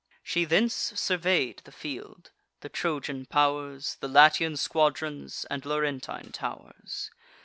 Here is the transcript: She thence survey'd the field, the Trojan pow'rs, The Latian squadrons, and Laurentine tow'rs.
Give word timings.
She 0.23 0.45
thence 0.45 0.73
survey'd 0.73 1.61
the 1.63 1.71
field, 1.71 2.31
the 2.61 2.69
Trojan 2.69 3.27
pow'rs, 3.27 3.97
The 3.99 4.07
Latian 4.07 4.57
squadrons, 4.57 5.45
and 5.47 5.63
Laurentine 5.63 6.31
tow'rs. 6.31 7.11